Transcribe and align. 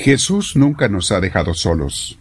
Jesús 0.00 0.56
nunca 0.56 0.88
nos 0.88 1.12
ha 1.12 1.20
dejado 1.20 1.52
solos. 1.52 2.18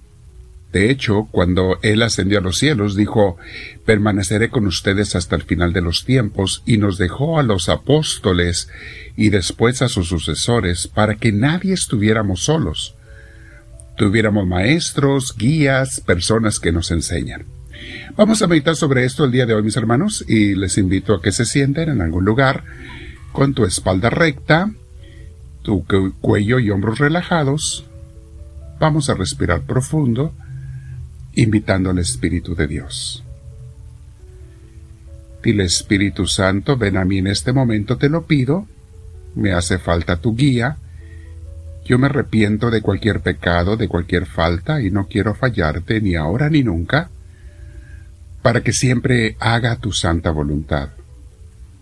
De 0.73 0.91
hecho, 0.91 1.29
cuando 1.31 1.79
Él 1.81 2.04
ascendió 2.04 2.39
a 2.39 2.41
los 2.41 2.57
cielos, 2.57 2.94
dijo, 2.94 3.38
permaneceré 3.86 4.49
con 4.49 4.67
ustedes 4.67 5.15
hasta 5.15 5.38
el 5.38 5.44
final 5.44 5.71
de 5.71 5.79
los 5.79 6.04
tiempos, 6.04 6.62
y 6.65 6.78
nos 6.78 6.97
dejó 6.97 7.39
a 7.39 7.44
los 7.44 7.70
apóstoles 7.70 8.68
y 9.15 9.29
después 9.29 9.81
a 9.81 9.88
sus 9.88 10.10
sucesores 10.10 10.89
para 10.89 11.15
que 11.15 11.31
nadie 11.31 11.73
estuviéramos 11.73 12.44
solos. 12.44 12.96
Tuviéramos 13.96 14.46
maestros, 14.46 15.33
guías, 15.37 16.02
personas 16.02 16.59
que 16.59 16.73
nos 16.73 16.91
enseñan. 16.91 17.45
Vamos 18.17 18.41
a 18.41 18.48
meditar 18.48 18.75
sobre 18.75 19.05
esto 19.05 19.23
el 19.23 19.31
día 19.31 19.45
de 19.45 19.53
hoy, 19.53 19.63
mis 19.63 19.77
hermanos, 19.77 20.25
y 20.27 20.53
les 20.53 20.77
invito 20.77 21.16
a 21.16 21.21
que 21.21 21.31
se 21.31 21.45
sienten 21.45 21.88
en 21.88 22.02
algún 22.02 22.25
lugar 22.25 22.66
con 23.31 23.53
tu 23.53 23.63
espalda 23.63 24.09
recta, 24.09 24.70
tu 25.70 25.86
cuello 26.20 26.57
y 26.57 26.71
hombros 26.71 26.98
relajados. 26.98 27.85
Vamos 28.80 29.07
a 29.12 29.13
respirar 29.13 29.62
profundo 29.62 30.34
invitando 31.35 31.91
al 31.91 31.99
Espíritu 31.99 32.55
de 32.55 32.66
Dios. 32.66 33.23
Dile 35.43 35.66
Espíritu 35.66 36.26
Santo, 36.26 36.76
ven 36.76 36.98
a 36.98 37.05
mí 37.05 37.20
en 37.20 37.27
este 37.27 37.53
momento, 37.53 37.98
te 37.98 38.09
lo 38.09 38.26
pido, 38.26 38.66
me 39.35 39.53
hace 39.53 39.77
falta 39.77 40.17
tu 40.17 40.35
guía, 40.35 40.77
yo 41.85 41.99
me 41.99 42.07
arrepiento 42.07 42.71
de 42.71 42.81
cualquier 42.81 43.21
pecado, 43.21 43.77
de 43.77 43.88
cualquier 43.88 44.26
falta, 44.26 44.81
y 44.81 44.90
no 44.90 45.07
quiero 45.07 45.35
fallarte 45.35 46.01
ni 46.01 46.15
ahora 46.15 46.49
ni 46.49 46.63
nunca, 46.63 47.12
para 48.41 48.62
que 48.62 48.73
siempre 48.73 49.38
haga 49.40 49.76
tu 49.76 49.91
santa 49.91 50.31
voluntad. 50.31 50.90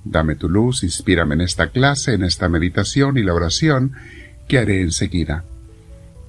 Dame 0.10 0.36
tu 0.36 0.50
luz, 0.50 0.84
inspírame 0.84 1.36
en 1.36 1.42
esta 1.42 1.70
clase, 1.70 2.14
en 2.14 2.24
esta 2.24 2.48
meditación 2.50 3.18
y 3.18 3.24
la 3.24 3.34
oración 3.34 3.94
que 4.48 4.58
haré 4.58 4.82
enseguida, 4.82 5.44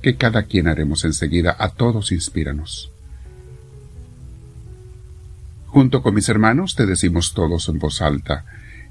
que 0.03 0.17
cada 0.17 0.45
quien 0.45 0.69
haremos 0.69 1.05
enseguida, 1.05 1.55
a 1.59 1.71
todos 1.71 2.13
inspíranos. 2.13 2.91
Junto 5.67 6.03
con 6.03 6.15
mis 6.15 6.29
hermanos 6.29 6.75
te 6.75 6.87
decimos 6.87 7.33
todos 7.35 7.69
en 7.69 7.79
voz 7.79 8.03
alta, 8.03 8.45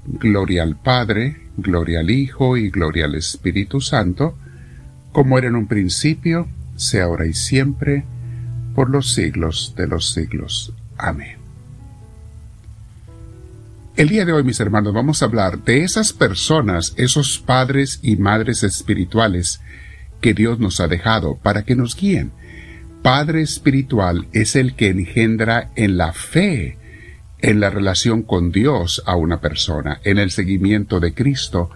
Gloria 0.06 0.62
al 0.62 0.76
Padre, 0.76 1.36
gloria 1.56 2.00
al 2.00 2.10
Hijo 2.10 2.56
y 2.56 2.70
gloria 2.70 3.04
al 3.04 3.14
Espíritu 3.14 3.80
Santo, 3.80 4.38
como 5.12 5.36
era 5.36 5.48
en 5.48 5.56
un 5.56 5.66
principio, 5.66 6.48
sea 6.76 7.04
ahora 7.04 7.26
y 7.26 7.34
siempre, 7.34 8.04
por 8.74 8.88
los 8.88 9.12
siglos 9.12 9.74
de 9.76 9.86
los 9.86 10.12
siglos. 10.12 10.72
Amén. 10.96 11.37
El 13.98 14.10
día 14.10 14.24
de 14.24 14.32
hoy, 14.32 14.44
mis 14.44 14.60
hermanos, 14.60 14.94
vamos 14.94 15.20
a 15.20 15.24
hablar 15.24 15.64
de 15.64 15.82
esas 15.82 16.12
personas, 16.12 16.94
esos 16.98 17.40
padres 17.40 17.98
y 18.00 18.14
madres 18.14 18.62
espirituales 18.62 19.60
que 20.20 20.34
Dios 20.34 20.60
nos 20.60 20.78
ha 20.78 20.86
dejado 20.86 21.36
para 21.42 21.64
que 21.64 21.74
nos 21.74 21.96
guíen, 21.96 22.30
Padre 23.02 23.42
espiritual 23.42 24.28
es 24.32 24.54
el 24.54 24.76
que 24.76 24.86
engendra 24.86 25.72
en 25.74 25.96
la 25.96 26.12
fe, 26.12 26.78
en 27.40 27.58
la 27.58 27.70
relación 27.70 28.22
con 28.22 28.52
Dios 28.52 29.02
a 29.04 29.16
una 29.16 29.40
persona, 29.40 30.00
en 30.04 30.18
el 30.18 30.30
seguimiento 30.30 31.00
de 31.00 31.12
Cristo. 31.12 31.68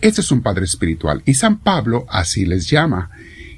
Ese 0.00 0.22
es 0.22 0.32
un 0.32 0.40
Padre 0.40 0.64
espiritual. 0.64 1.20
Y 1.26 1.34
San 1.34 1.58
Pablo 1.58 2.06
así 2.08 2.46
les 2.46 2.70
llama. 2.70 3.10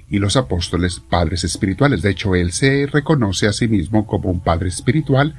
Y 0.08 0.19
los 0.19 0.34
apóstoles 0.34 0.98
padres 0.98 1.44
espirituales. 1.44 2.03
De 2.03 2.11
hecho, 2.11 2.34
él 2.34 2.50
se 2.50 2.86
reconoce 2.86 3.47
a 3.47 3.53
sí 3.53 3.69
mismo 3.69 4.08
como 4.08 4.28
un 4.31 4.41
Padre 4.41 4.69
espiritual, 4.69 5.36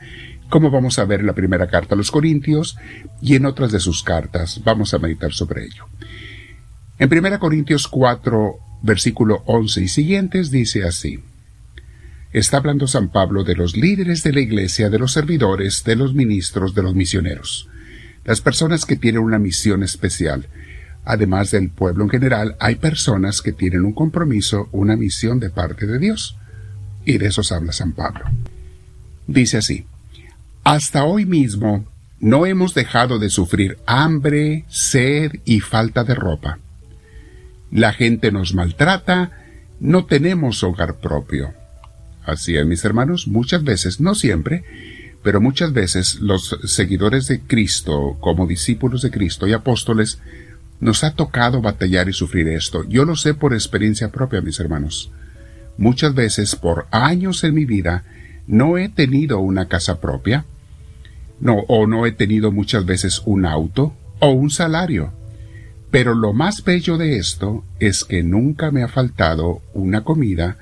como 0.52 0.70
vamos 0.70 1.00
a 1.00 1.06
ver 1.06 1.22
en 1.22 1.26
la 1.26 1.34
primera 1.34 1.68
carta 1.68 1.96
a 1.96 1.98
los 1.98 2.12
Corintios 2.12 2.78
y 3.22 3.36
en 3.36 3.46
otras 3.46 3.72
de 3.72 3.80
sus 3.80 4.04
cartas. 4.04 4.62
Vamos 4.64 4.94
a 4.94 5.00
meditar 5.00 5.32
sobre 5.32 5.64
ello. 5.64 5.88
En 7.00 7.10
1 7.12 7.40
Corintios 7.40 7.88
4, 7.88 8.58
versículo 8.84 9.42
11 9.48 9.82
y 9.82 9.88
siguientes 9.88 10.52
dice 10.52 10.84
así. 10.84 11.24
Está 12.34 12.58
hablando 12.58 12.88
San 12.88 13.10
Pablo 13.10 13.44
de 13.44 13.56
los 13.56 13.76
líderes 13.76 14.24
de 14.24 14.34
la 14.34 14.42
iglesia, 14.42 14.90
de 14.90 15.00
los 15.00 15.14
servidores, 15.14 15.84
de 15.86 15.96
los 15.96 16.14
ministros, 16.14 16.76
de 16.76 16.84
los 16.84 16.96
misioneros, 16.96 17.70
las 18.26 18.42
personas 18.42 18.86
que 18.86 18.98
tienen 18.98 19.22
una 19.22 19.40
misión 19.40 19.84
especial. 19.84 20.48
Además 21.06 21.52
del 21.52 21.70
pueblo 21.70 22.04
en 22.04 22.10
general, 22.10 22.56
hay 22.60 22.76
personas 22.76 23.42
que 23.42 23.54
tienen 23.54 23.86
un 23.86 23.94
compromiso, 23.94 24.68
una 24.74 24.96
misión 24.98 25.40
de 25.40 25.50
parte 25.50 25.88
de 25.88 25.98
Dios. 25.98 26.38
Y 27.06 27.18
de 27.18 27.28
eso 27.28 27.42
habla 27.56 27.72
San 27.72 27.94
Pablo. 27.94 28.26
Dice 29.26 29.58
así, 29.58 29.86
Hasta 30.64 31.04
hoy 31.04 31.26
mismo 31.26 31.86
no 32.20 32.46
hemos 32.46 32.74
dejado 32.74 33.20
de 33.20 33.30
sufrir 33.30 33.78
hambre, 33.86 34.66
sed 34.70 35.32
y 35.46 35.60
falta 35.60 36.04
de 36.04 36.16
ropa. 36.16 36.60
La 37.72 37.94
gente 37.94 38.32
nos 38.32 38.54
maltrata, 38.54 39.32
no 39.80 40.06
tenemos 40.06 40.64
hogar 40.64 41.00
propio 41.00 41.54
Así 42.26 42.56
es, 42.56 42.66
mis 42.66 42.86
hermanos, 42.86 43.28
muchas 43.28 43.64
veces, 43.64 44.00
no 44.00 44.14
siempre, 44.14 44.64
pero 45.24 45.42
muchas 45.42 45.74
veces 45.74 46.20
los 46.20 46.58
seguidores 46.66 47.28
de 47.28 47.42
Cristo, 47.42 48.18
como 48.20 48.48
discípulos 48.48 49.02
de 49.02 49.12
Cristo 49.12 49.48
y 49.48 49.54
apóstoles, 49.54 50.20
nos 50.80 51.04
ha 51.04 51.14
tocado 51.14 51.62
batallar 51.62 52.10
y 52.10 52.14
sufrir 52.14 52.48
esto. 52.48 52.84
Yo 52.88 53.06
lo 53.06 53.16
sé 53.16 53.34
por 53.34 53.54
experiencia 53.54 54.12
propia, 54.12 54.42
mis 54.42 54.60
hermanos. 54.60 55.12
Muchas 55.78 56.14
veces, 56.14 56.56
por 56.56 56.88
años 56.92 57.44
en 57.44 57.56
mi 57.56 57.66
vida, 57.66 58.04
no 58.52 58.78
he 58.78 58.90
tenido 58.90 59.40
una 59.40 59.70
casa 59.70 60.02
propia, 60.02 60.46
no, 61.40 61.60
o 61.70 61.88
no 61.88 62.06
he 62.06 62.12
tenido 62.12 62.52
muchas 62.52 62.86
veces 62.86 63.22
un 63.26 63.46
auto 63.46 63.96
o 64.20 64.32
un 64.32 64.50
salario. 64.50 65.14
Pero 65.90 66.14
lo 66.14 66.34
más 66.34 66.64
bello 66.66 66.98
de 66.98 67.18
esto 67.18 67.64
es 67.80 68.04
que 68.04 68.24
nunca 68.24 68.70
me 68.70 68.84
ha 68.84 68.90
faltado 68.90 69.62
una 69.74 70.04
comida 70.04 70.58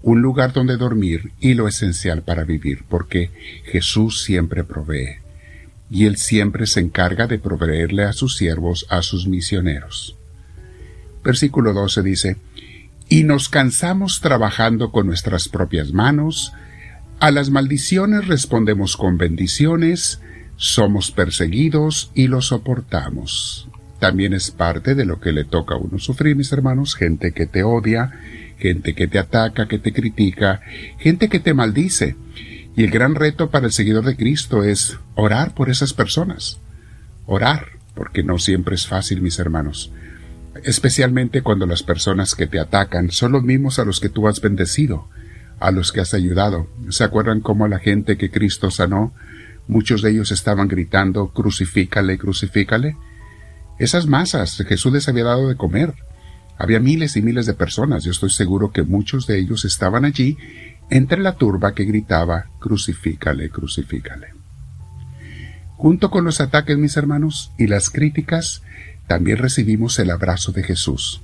un 0.00 0.22
lugar 0.22 0.52
donde 0.52 0.78
dormir 0.78 1.32
y 1.38 1.52
lo 1.52 1.68
esencial 1.68 2.22
para 2.22 2.44
vivir, 2.44 2.84
porque 2.88 3.30
Jesús 3.64 4.22
siempre 4.22 4.64
provee, 4.64 5.18
y 5.90 6.06
Él 6.06 6.16
siempre 6.16 6.66
se 6.66 6.80
encarga 6.80 7.26
de 7.26 7.38
proveerle 7.38 8.04
a 8.04 8.12
sus 8.14 8.36
siervos, 8.36 8.86
a 8.88 9.02
sus 9.02 9.26
misioneros. 9.26 10.16
Versículo 11.22 11.74
12 11.74 12.02
dice, 12.02 12.36
Y 13.08 13.24
nos 13.24 13.50
cansamos 13.50 14.20
trabajando 14.20 14.90
con 14.90 15.06
nuestras 15.06 15.48
propias 15.48 15.92
manos, 15.92 16.52
a 17.20 17.30
las 17.30 17.50
maldiciones 17.50 18.26
respondemos 18.26 18.96
con 18.96 19.16
bendiciones, 19.16 20.20
somos 20.56 21.10
perseguidos 21.10 22.10
y 22.14 22.28
lo 22.28 22.42
soportamos. 22.42 23.68
También 23.98 24.34
es 24.34 24.50
parte 24.50 24.94
de 24.94 25.04
lo 25.04 25.20
que 25.20 25.32
le 25.32 25.44
toca 25.44 25.74
a 25.74 25.78
uno 25.78 25.98
sufrir, 25.98 26.36
mis 26.36 26.52
hermanos, 26.52 26.94
gente 26.94 27.32
que 27.32 27.46
te 27.46 27.62
odia, 27.62 28.12
gente 28.58 28.94
que 28.94 29.06
te 29.06 29.18
ataca, 29.18 29.66
que 29.66 29.78
te 29.78 29.92
critica, 29.92 30.60
gente 30.98 31.28
que 31.28 31.40
te 31.40 31.54
maldice. 31.54 32.16
Y 32.76 32.84
el 32.84 32.90
gran 32.90 33.14
reto 33.14 33.50
para 33.50 33.66
el 33.66 33.72
seguidor 33.72 34.04
de 34.04 34.16
Cristo 34.16 34.62
es 34.64 34.98
orar 35.14 35.54
por 35.54 35.70
esas 35.70 35.92
personas. 35.92 36.58
Orar, 37.26 37.68
porque 37.94 38.22
no 38.22 38.38
siempre 38.38 38.74
es 38.74 38.86
fácil, 38.86 39.22
mis 39.22 39.38
hermanos. 39.38 39.92
Especialmente 40.64 41.42
cuando 41.42 41.66
las 41.66 41.82
personas 41.82 42.34
que 42.34 42.46
te 42.46 42.58
atacan 42.58 43.10
son 43.10 43.32
los 43.32 43.42
mismos 43.42 43.78
a 43.78 43.84
los 43.84 44.00
que 44.00 44.08
tú 44.08 44.28
has 44.28 44.40
bendecido, 44.40 45.08
a 45.64 45.70
los 45.70 45.92
que 45.92 46.02
has 46.02 46.12
ayudado. 46.12 46.68
¿Se 46.90 47.04
acuerdan 47.04 47.40
cómo 47.40 47.66
la 47.68 47.78
gente 47.78 48.18
que 48.18 48.30
Cristo 48.30 48.70
sanó, 48.70 49.14
muchos 49.66 50.02
de 50.02 50.10
ellos 50.10 50.30
estaban 50.30 50.68
gritando, 50.68 51.32
crucifícale, 51.32 52.18
crucifícale? 52.18 52.98
Esas 53.78 54.06
masas 54.06 54.62
Jesús 54.68 54.92
les 54.92 55.08
había 55.08 55.24
dado 55.24 55.48
de 55.48 55.56
comer. 55.56 55.94
Había 56.58 56.80
miles 56.80 57.16
y 57.16 57.22
miles 57.22 57.46
de 57.46 57.54
personas, 57.54 58.04
yo 58.04 58.10
estoy 58.10 58.28
seguro 58.28 58.72
que 58.72 58.82
muchos 58.82 59.26
de 59.26 59.38
ellos 59.38 59.64
estaban 59.64 60.04
allí 60.04 60.36
entre 60.90 61.18
la 61.18 61.36
turba 61.36 61.74
que 61.74 61.86
gritaba 61.86 62.50
Crucifícale, 62.60 63.48
crucifícale. 63.48 64.34
Junto 65.76 66.10
con 66.10 66.24
los 66.24 66.42
ataques, 66.42 66.76
mis 66.76 66.98
hermanos, 66.98 67.52
y 67.58 67.68
las 67.68 67.88
críticas, 67.88 68.62
también 69.06 69.38
recibimos 69.38 69.98
el 69.98 70.10
abrazo 70.10 70.52
de 70.52 70.62
Jesús. 70.62 71.22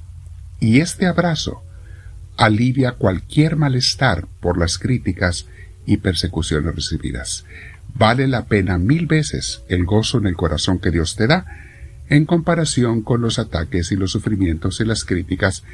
Y 0.61 0.81
este 0.81 1.07
abrazo 1.07 1.63
alivia 2.41 2.93
cualquier 2.93 3.57
malestar 3.57 4.27
por 4.41 4.57
las 4.57 4.79
críticas 4.79 5.47
y 5.85 5.99
persecuciones 5.99 6.75
recibidas. 6.75 7.45
Vale 7.95 8.27
la 8.29 8.47
pena 8.47 8.79
mil 8.79 9.07
veces 9.07 9.63
el 9.69 9.85
gozo 9.85 10.17
en 10.19 10.27
el 10.27 10.37
corazón 10.37 10.79
que 10.79 10.91
Dios 10.91 11.17
te 11.17 11.27
da 11.27 11.45
en 12.09 12.25
comparación 12.25 13.03
con 13.03 13.21
los 13.21 13.39
ataques 13.39 13.93
y 13.93 13.97
los 13.97 14.13
sufrimientos 14.13 14.81
y 14.81 14.87
las 14.87 15.05
críticas, 15.05 15.65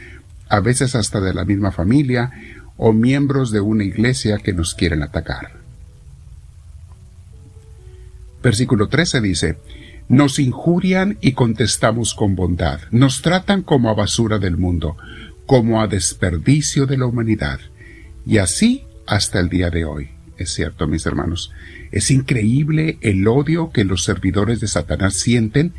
a 0.48 0.58
veces 0.58 0.96
hasta 0.96 1.20
de 1.20 1.32
la 1.32 1.44
misma 1.44 1.70
familia 1.70 2.32
o 2.76 2.92
miembros 2.92 3.52
de 3.52 3.60
una 3.60 3.84
iglesia 3.84 4.38
que 4.38 4.52
nos 4.52 4.74
quieren 4.74 5.04
atacar. 5.04 5.60
Versículo 8.42 8.88
13 8.88 9.20
dice, 9.20 9.58
Nos 10.08 10.40
injurian 10.40 11.16
y 11.20 11.32
contestamos 11.32 12.12
con 12.14 12.34
bondad, 12.34 12.80
nos 12.90 13.22
tratan 13.22 13.62
como 13.62 13.88
a 13.88 13.94
basura 13.94 14.38
del 14.38 14.56
mundo, 14.56 14.96
como 15.46 15.80
a 15.80 15.86
desperdicio 15.86 16.86
de 16.86 16.98
la 16.98 17.06
humanidad, 17.06 17.60
y 18.26 18.38
así 18.38 18.84
hasta 19.06 19.40
el 19.40 19.48
día 19.48 19.70
de 19.70 19.84
hoy. 19.84 20.10
Es 20.36 20.52
cierto, 20.52 20.86
mis 20.86 21.06
hermanos, 21.06 21.52
es 21.92 22.10
increíble 22.10 22.98
el 23.00 23.26
odio 23.26 23.70
que 23.70 23.84
los 23.84 24.04
servidores 24.04 24.60
de 24.60 24.68
Satanás 24.68 25.14
sienten 25.14 25.72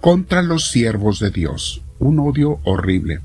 contra 0.00 0.42
los 0.42 0.70
siervos 0.70 1.18
de 1.18 1.30
Dios. 1.30 1.82
Un 1.98 2.18
odio 2.18 2.58
horrible. 2.64 3.20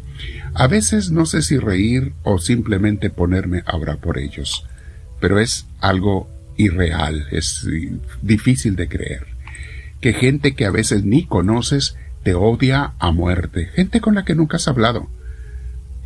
A 0.54 0.68
veces 0.68 1.12
no 1.12 1.26
sé 1.26 1.42
si 1.42 1.58
reír 1.58 2.14
o 2.24 2.40
simplemente 2.40 3.10
ponerme 3.10 3.64
a 3.66 3.76
orar 3.76 3.98
por 3.98 4.18
ellos, 4.18 4.66
pero 5.20 5.40
es 5.40 5.66
algo 5.80 6.30
irreal, 6.58 7.28
es 7.32 7.68
difícil 8.22 8.76
de 8.76 8.88
creer. 8.88 9.28
Que 10.00 10.14
gente 10.14 10.56
que 10.56 10.66
a 10.66 10.72
veces 10.72 11.04
ni 11.04 11.26
conoces 11.26 11.96
te 12.24 12.34
odia 12.34 12.94
a 13.00 13.12
muerte, 13.12 13.68
gente 13.74 14.00
con 14.00 14.16
la 14.16 14.26
que 14.26 14.36
nunca 14.36 14.58
has 14.58 14.68
hablado, 14.68 15.10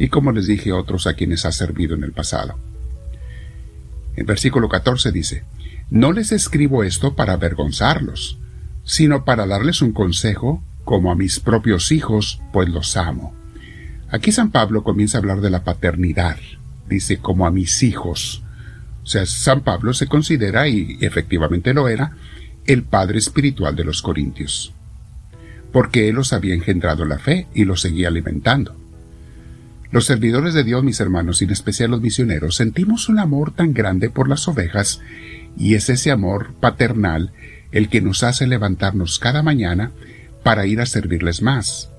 y 0.01 0.09
como 0.09 0.31
les 0.31 0.48
dije 0.48 0.71
otros 0.71 1.06
a 1.06 1.13
quienes 1.13 1.45
has 1.45 1.56
servido 1.56 1.94
en 1.94 2.03
el 2.03 2.12
pasado. 2.12 2.57
El 4.15 4.25
versículo 4.25 4.68
14 4.68 5.12
dice, 5.12 5.44
No 5.92 6.12
les 6.12 6.31
escribo 6.31 6.83
esto 6.83 7.15
para 7.15 7.33
avergonzarlos, 7.33 8.39
sino 8.83 9.25
para 9.25 9.45
darles 9.45 9.83
un 9.83 9.92
consejo 9.94 10.63
como 10.86 11.12
a 11.12 11.15
mis 11.15 11.39
propios 11.39 11.92
hijos, 11.92 12.42
pues 12.51 12.68
los 12.68 12.98
amo. 12.98 13.36
Aquí 14.09 14.31
San 14.31 14.50
Pablo 14.50 14.83
comienza 14.83 15.19
a 15.19 15.21
hablar 15.21 15.39
de 15.39 15.51
la 15.51 15.63
paternidad, 15.63 16.38
dice 16.89 17.18
como 17.18 17.45
a 17.45 17.51
mis 17.51 17.83
hijos. 17.83 18.42
O 19.03 19.06
sea, 19.06 19.27
San 19.27 19.62
Pablo 19.62 19.94
se 19.94 20.07
considera, 20.07 20.68
y 20.68 20.98
efectivamente 21.01 21.75
lo 21.75 21.88
era, 21.88 22.18
el 22.65 22.81
padre 22.81 23.19
espiritual 23.19 23.75
de 23.75 23.83
los 23.83 24.01
corintios, 24.01 24.74
porque 25.71 26.09
él 26.09 26.15
los 26.15 26.33
había 26.33 26.56
engendrado 26.56 27.06
la 27.06 27.19
fe 27.19 27.45
y 27.53 27.65
los 27.65 27.81
seguía 27.81 28.07
alimentando. 28.07 28.81
Los 29.91 30.05
servidores 30.05 30.53
de 30.53 30.63
Dios, 30.63 30.83
mis 30.83 31.01
hermanos, 31.01 31.41
y 31.41 31.45
en 31.45 31.51
especial 31.51 31.91
los 31.91 32.01
misioneros, 32.01 32.55
sentimos 32.55 33.09
un 33.09 33.19
amor 33.19 33.53
tan 33.53 33.73
grande 33.73 34.09
por 34.09 34.29
las 34.29 34.47
ovejas, 34.47 35.01
y 35.57 35.75
es 35.75 35.89
ese 35.89 36.11
amor 36.11 36.53
paternal 36.61 37.33
el 37.73 37.89
que 37.89 38.01
nos 38.01 38.23
hace 38.23 38.47
levantarnos 38.47 39.19
cada 39.19 39.43
mañana 39.43 39.91
para 40.43 40.65
ir 40.65 40.79
a 40.79 40.85
servirles 40.85 41.41
más, 41.41 41.91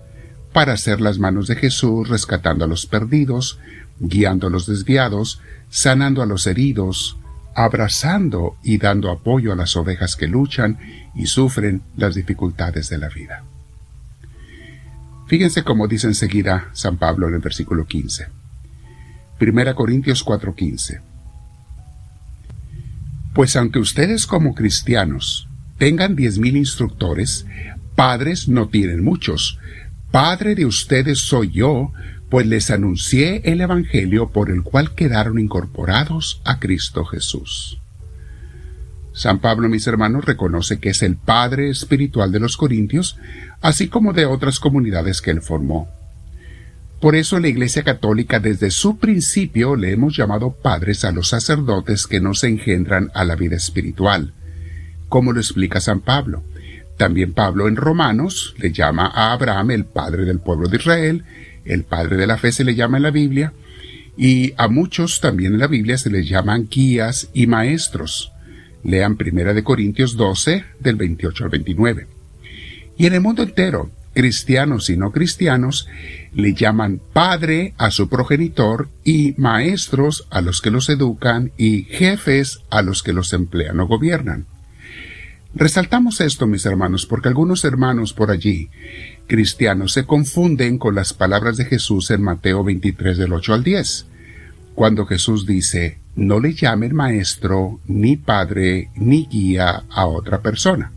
para 0.55 0.73
hacer 0.73 1.03
las 1.03 1.19
manos 1.19 1.47
de 1.49 1.57
Jesús 1.57 2.09
rescatando 2.09 2.65
a 2.65 2.69
los 2.69 2.87
perdidos, 2.87 3.59
guiando 4.01 4.47
a 4.47 4.51
los 4.51 4.67
desviados, 4.67 5.43
sanando 5.69 6.23
a 6.23 6.27
los 6.27 6.47
heridos, 6.47 7.19
abrazando 7.55 8.57
y 8.63 8.79
dando 8.79 9.11
apoyo 9.11 9.53
a 9.53 9.57
las 9.57 9.77
ovejas 9.77 10.17
que 10.17 10.29
luchan 10.29 10.79
y 11.15 11.27
sufren 11.27 11.83
las 11.97 12.15
dificultades 12.15 12.89
de 12.89 12.97
la 12.97 13.11
vida. 13.11 13.45
Fíjense 15.33 15.65
cómo 15.65 15.89
dice 15.89 16.09
enseguida 16.09 16.69
San 16.75 16.99
Pablo 16.99 17.27
en 17.27 17.33
el 17.33 17.41
versículo 17.41 17.87
15. 17.87 18.27
Primera 19.39 19.73
Corintios 19.73 20.23
4:15. 20.23 21.01
Pues 23.33 23.57
aunque 23.57 23.79
ustedes 23.79 24.27
como 24.27 24.55
cristianos 24.55 25.49
tengan 25.79 26.17
diez 26.17 26.39
mil 26.39 26.55
instructores, 26.55 27.47
padres 27.97 28.47
no 28.47 28.69
tienen 28.69 29.03
muchos. 29.03 29.59
Padre 30.11 30.55
de 30.55 30.67
ustedes 30.67 31.21
soy 31.21 31.51
yo, 31.51 31.93
pues 32.29 32.47
les 32.47 32.71
anuncié 32.71 33.41
el 33.51 33.63
Evangelio 33.63 34.33
por 34.33 34.51
el 34.51 34.63
cual 34.63 34.95
quedaron 34.95 35.39
incorporados 35.39 36.43
a 36.45 36.61
Cristo 36.61 37.07
Jesús. 37.07 37.82
San 39.13 39.41
Pablo, 39.41 39.69
mis 39.69 39.87
hermanos, 39.87 40.25
reconoce 40.25 40.79
que 40.79 40.91
es 40.91 41.03
el 41.03 41.17
Padre 41.17 41.69
espiritual 41.69 42.33
de 42.33 42.41
los 42.41 42.57
Corintios, 42.57 43.19
así 43.61 43.89
como 43.89 44.13
de 44.13 44.27
otras 44.27 44.59
comunidades 44.59 45.21
que 45.21 45.31
él 45.31 45.43
formó. 45.43 45.89
Por 47.01 47.17
eso 47.17 47.41
la 47.41 47.49
Iglesia 47.49 47.83
Católica 47.83 48.39
desde 48.39 48.71
su 48.71 48.97
principio 48.99 49.77
le 49.77 49.91
hemos 49.91 50.17
llamado 50.17 50.53
padres 50.53 51.05
a 51.05 51.11
los 51.11 51.29
sacerdotes 51.29 52.07
que 52.07 52.21
nos 52.21 52.45
engendran 52.45 53.11
a 53.13 53.25
la 53.25 53.35
vida 53.35 53.57
espiritual, 53.57 54.33
como 55.09 55.33
lo 55.33 55.41
explica 55.41 55.81
San 55.81 56.01
Pablo. 56.01 56.45
También 56.97 57.33
Pablo 57.33 57.69
en 57.69 57.77
Romanos 57.77 58.55
le 58.59 58.73
llama 58.73 59.11
a 59.13 59.33
Abraham 59.33 59.73
el 59.73 59.85
padre 59.85 60.25
del 60.25 60.39
pueblo 60.39 60.69
de 60.69 60.77
Israel, 60.77 61.25
el 61.65 61.85
padre 61.85 62.17
de 62.17 62.27
la 62.27 62.39
fe 62.39 62.53
se 62.53 62.65
le 62.65 62.75
llama 62.75 62.97
en 62.97 63.03
la 63.03 63.11
Biblia, 63.11 63.53
y 64.17 64.55
a 64.57 64.69
muchos 64.69 65.21
también 65.21 65.55
en 65.55 65.59
la 65.59 65.67
Biblia 65.67 65.99
se 65.99 66.11
les 66.11 66.29
llaman 66.29 66.69
guías 66.71 67.29
y 67.35 67.47
maestros. 67.47 68.32
Lean 68.85 69.17
Primera 69.17 69.55
de 69.55 69.63
Corintios 69.63 70.17
12, 70.17 70.65
del 70.81 70.97
28 70.97 71.45
al 71.45 71.51
29. 71.51 72.07
Y 72.99 73.07
en 73.07 73.15
el 73.15 73.21
mundo 73.21 73.43
entero, 73.43 73.91
cristianos 74.15 74.91
y 74.91 74.97
no 74.97 75.13
cristianos, 75.13 75.89
le 76.35 76.55
llaman 76.55 77.01
padre 77.13 77.75
a 77.79 77.91
su 77.91 78.09
progenitor 78.09 78.89
y 79.05 79.35
maestros 79.39 80.27
a 80.31 80.41
los 80.41 80.61
que 80.61 80.71
los 80.71 80.89
educan 80.89 81.53
y 81.57 81.85
jefes 81.85 82.61
a 82.71 82.83
los 82.83 83.03
que 83.03 83.13
los 83.13 83.33
emplean 83.33 83.81
o 83.81 83.87
gobiernan. 83.87 84.47
Resaltamos 85.55 86.21
esto, 86.23 86.47
mis 86.47 86.65
hermanos, 86.65 87.05
porque 87.05 87.29
algunos 87.29 87.65
hermanos 87.65 88.15
por 88.15 88.31
allí, 88.31 88.71
cristianos, 89.27 89.93
se 89.93 90.05
confunden 90.07 90.79
con 90.79 90.95
las 90.95 91.13
palabras 91.13 91.59
de 91.59 91.67
Jesús 91.67 92.11
en 92.11 92.23
Mateo 92.23 92.65
23 92.65 93.19
del 93.19 93.35
8 93.35 93.55
al 93.55 93.63
10, 93.63 94.07
cuando 94.75 95.05
Jesús 95.05 95.47
dice, 95.47 95.99
no 96.15 96.41
le 96.41 96.53
llamen 96.53 96.95
maestro, 96.95 97.81
ni 97.87 98.17
padre, 98.17 98.91
ni 98.97 99.27
guía 99.27 99.85
a 99.89 100.07
otra 100.07 100.41
persona. 100.43 100.93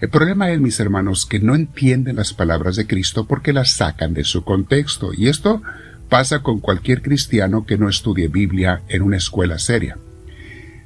El 0.00 0.10
problema 0.10 0.50
es, 0.50 0.60
mis 0.60 0.78
hermanos, 0.80 1.24
que 1.24 1.40
no 1.40 1.54
entienden 1.54 2.16
las 2.16 2.34
palabras 2.34 2.76
de 2.76 2.86
Cristo 2.86 3.26
porque 3.26 3.52
las 3.52 3.70
sacan 3.70 4.12
de 4.12 4.24
su 4.24 4.44
contexto, 4.44 5.12
y 5.16 5.28
esto 5.28 5.62
pasa 6.10 6.40
con 6.40 6.60
cualquier 6.60 7.00
cristiano 7.00 7.64
que 7.64 7.78
no 7.78 7.88
estudie 7.88 8.28
Biblia 8.28 8.82
en 8.88 9.02
una 9.02 9.16
escuela 9.16 9.58
seria. 9.58 9.96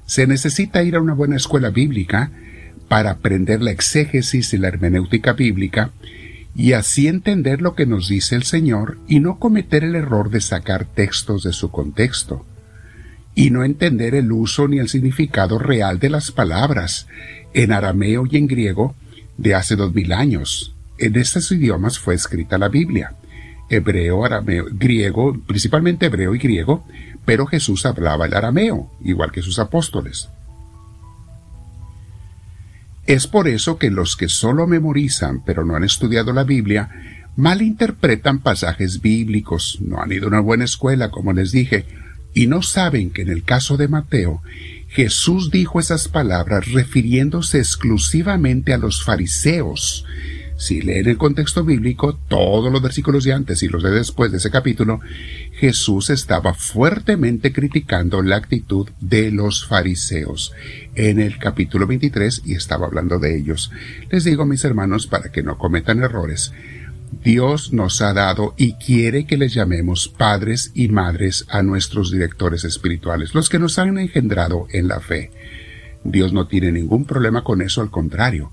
Se 0.07 0.27
necesita 0.27 0.83
ir 0.85 0.95
a 0.95 1.01
una 1.01 1.15
buena 1.15 1.37
escuela 1.37 1.71
bíblica 1.71 2.31
para 2.87 3.11
aprender 3.11 3.61
la 3.61 3.73
exégesis 3.73 4.55
y 4.55 4.59
la 4.59 4.69
hermenéutica 4.69 5.33
bíblica 5.33 5.91
y 6.55 6.73
así 6.73 7.09
entender 7.09 7.61
lo 7.61 7.75
que 7.75 7.87
nos 7.87 8.09
dice 8.09 8.37
el 8.37 8.45
Señor 8.45 8.99
y 9.07 9.21
no 9.21 9.39
cometer 9.39 9.85
el 9.85 9.97
error 9.97 10.31
de 10.31 10.41
sacar 10.41 10.87
textos 10.87 11.43
de 11.43 11.53
su 11.53 11.71
contexto 11.71 12.47
y 13.39 13.51
no 13.51 13.63
entender 13.63 14.17
el 14.17 14.33
uso 14.33 14.67
ni 14.67 14.81
el 14.81 14.89
significado 14.89 15.61
real 15.61 16.01
de 16.01 16.11
las 16.11 16.33
palabras 16.33 17.07
en 17.55 17.71
arameo 17.71 18.27
y 18.29 18.37
en 18.37 18.49
griego 18.49 18.97
de 19.37 19.55
hace 19.55 19.77
dos 19.77 19.95
mil 19.95 20.13
años. 20.13 20.75
En 20.99 21.15
estos 21.15 21.53
idiomas 21.53 22.01
fue 22.01 22.17
escrita 22.17 22.59
la 22.59 22.69
Biblia. 22.69 23.15
Hebreo, 23.71 24.25
arameo, 24.25 24.65
griego, 24.73 25.39
principalmente 25.47 26.07
hebreo 26.07 26.35
y 26.35 26.39
griego, 26.39 26.85
pero 27.25 27.47
Jesús 27.47 27.87
hablaba 27.87 28.27
el 28.27 28.35
arameo, 28.35 28.91
igual 29.05 29.31
que 29.31 29.41
sus 29.41 29.61
apóstoles. 29.61 30.29
Es 33.07 33.29
por 33.29 33.47
eso 33.47 33.79
que 33.79 33.93
los 33.93 34.17
que 34.17 34.29
solo 34.29 34.67
memorizan 34.67 35.45
pero 35.45 35.65
no 35.65 35.77
han 35.77 35.85
estudiado 35.85 36.33
la 36.33 36.43
Biblia 36.43 36.91
malinterpretan 37.37 38.41
pasajes 38.41 39.01
bíblicos, 39.01 39.79
no 39.81 40.03
han 40.03 40.11
ido 40.11 40.25
a 40.25 40.29
una 40.29 40.41
buena 40.41 40.65
escuela, 40.65 41.13
como 41.13 41.33
les 41.33 41.53
dije, 41.53 41.87
y 42.39 42.47
no 42.47 42.63
saben 42.63 43.11
que 43.11 43.23
en 43.23 43.31
el 43.31 43.43
caso 43.43 43.77
de 43.77 43.89
Mateo, 43.89 44.43
Jesús 44.87 45.51
dijo 45.51 45.81
esas 45.81 46.07
palabras 46.07 46.71
refiriéndose 46.71 47.59
exclusivamente 47.59 48.73
a 48.73 48.79
los 48.79 49.03
fariseos, 49.03 50.07
si 50.57 50.81
leen 50.81 51.09
el 51.09 51.19
contexto 51.19 51.65
bíblico, 51.65 52.17
todos 52.29 52.71
los 52.73 52.81
versículos 52.81 53.25
de 53.25 53.33
antes 53.33 53.65
y 53.65 53.69
los 53.69 53.83
de 53.83 53.91
después 53.91 54.31
de 54.31 54.39
ese 54.39 54.53
capítulo, 54.53 55.01
Jesús 55.55 56.11
estaba 56.11 56.55
fuertemente 56.55 57.53
criticando 57.53 58.23
la 58.23 58.37
actitud 58.37 58.89
de 59.01 59.33
los 59.33 59.67
fariseos 59.67 60.53
en 60.95 61.19
el 61.19 61.39
capítulo 61.39 61.89
23 61.89 62.43
y 62.45 62.55
estaba 62.55 62.87
hablando 62.87 63.19
de 63.19 63.37
ellos. 63.37 63.73
Les 64.13 64.23
digo, 64.23 64.47
mis 64.47 64.65
hermanos, 64.65 65.09
para 65.09 65.33
que 65.33 65.43
no 65.43 65.59
cometan 65.59 66.05
errores, 66.05 66.53
Dios 67.11 67.73
nos 67.73 68.01
ha 68.03 68.13
dado 68.13 68.55
y 68.57 68.75
quiere 68.75 69.27
que 69.27 69.37
les 69.37 69.55
llamemos 69.55 70.09
padres 70.09 70.71
y 70.75 70.89
madres 70.89 71.47
a 71.49 71.63
nuestros 71.63 72.11
directores 72.11 72.65
espirituales, 72.65 73.35
los 73.35 73.49
que 73.49 73.59
nos 73.59 73.79
han 73.79 73.99
engendrado 73.99 74.67
en 74.71 74.89
la 74.89 75.01
fe. 75.01 75.31
Dios 76.05 76.33
no 76.33 76.47
tiene 76.47 76.73
ningún 76.73 77.05
problema 77.05 77.43
con 77.43 77.61
eso, 77.63 77.81
al 77.81 77.91
contrario. 77.91 78.53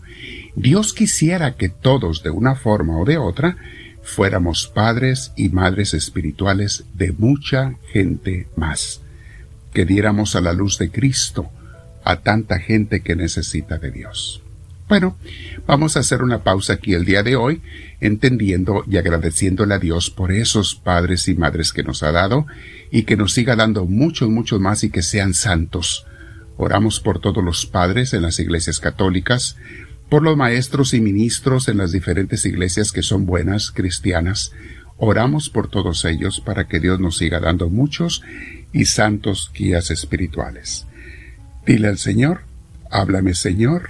Dios 0.55 0.93
quisiera 0.93 1.55
que 1.55 1.69
todos, 1.69 2.23
de 2.23 2.29
una 2.29 2.55
forma 2.55 2.97
o 2.97 3.05
de 3.05 3.17
otra, 3.17 3.57
fuéramos 4.01 4.67
padres 4.67 5.31
y 5.35 5.49
madres 5.49 5.93
espirituales 5.93 6.85
de 6.93 7.11
mucha 7.11 7.75
gente 7.91 8.47
más, 8.55 9.01
que 9.73 9.85
diéramos 9.85 10.35
a 10.35 10.41
la 10.41 10.53
luz 10.53 10.77
de 10.77 10.91
Cristo 10.91 11.49
a 12.03 12.21
tanta 12.21 12.59
gente 12.59 13.01
que 13.01 13.15
necesita 13.15 13.79
de 13.79 13.91
Dios. 13.91 14.44
Bueno, 14.87 15.17
vamos 15.65 15.97
a 15.97 16.01
hacer 16.01 16.21
una 16.21 16.43
pausa 16.43 16.73
aquí 16.73 16.93
el 16.93 17.05
día 17.05 17.23
de 17.23 17.35
hoy, 17.35 17.61
entendiendo 17.99 18.83
y 18.89 18.97
agradeciéndole 18.97 19.73
a 19.73 19.79
Dios 19.79 20.09
por 20.11 20.31
esos 20.31 20.75
padres 20.75 21.27
y 21.27 21.35
madres 21.35 21.73
que 21.73 21.83
nos 21.83 22.03
ha 22.03 22.11
dado 22.11 22.45
y 22.91 23.03
que 23.03 23.17
nos 23.17 23.33
siga 23.33 23.55
dando 23.55 23.85
muchos, 23.85 24.29
muchos 24.29 24.59
más 24.59 24.83
y 24.83 24.91
que 24.91 25.01
sean 25.01 25.33
santos 25.33 26.05
Oramos 26.57 26.99
por 27.01 27.19
todos 27.19 27.43
los 27.43 27.65
padres 27.65 28.13
en 28.13 28.21
las 28.21 28.39
iglesias 28.39 28.79
católicas, 28.79 29.57
por 30.09 30.23
los 30.23 30.37
maestros 30.37 30.93
y 30.93 31.01
ministros 31.01 31.67
en 31.67 31.77
las 31.77 31.91
diferentes 31.91 32.45
iglesias 32.45 32.91
que 32.91 33.01
son 33.01 33.25
buenas, 33.25 33.71
cristianas. 33.71 34.51
Oramos 34.97 35.49
por 35.49 35.69
todos 35.69 36.05
ellos 36.05 36.39
para 36.39 36.67
que 36.67 36.79
Dios 36.79 36.99
nos 37.01 37.17
siga 37.17 37.41
dando 37.41 37.69
muchos 37.69 38.21
y 38.71 38.85
santos 38.85 39.51
guías 39.53 39.91
espirituales. 39.91 40.85
Dile 41.65 41.89
al 41.89 41.97
Señor, 41.97 42.43
háblame 42.89 43.33
Señor, 43.33 43.89